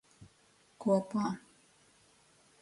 [0.85, 1.27] Kopā.